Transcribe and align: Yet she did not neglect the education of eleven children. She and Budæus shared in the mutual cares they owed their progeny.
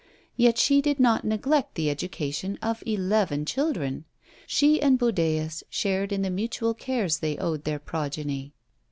Yet 0.35 0.57
she 0.57 0.81
did 0.81 0.99
not 0.99 1.23
neglect 1.25 1.75
the 1.75 1.87
education 1.87 2.57
of 2.59 2.81
eleven 2.87 3.45
children. 3.45 4.05
She 4.47 4.81
and 4.81 4.97
Budæus 4.99 5.61
shared 5.69 6.11
in 6.11 6.23
the 6.23 6.31
mutual 6.31 6.73
cares 6.73 7.19
they 7.19 7.37
owed 7.37 7.65
their 7.65 7.77
progeny. 7.77 8.55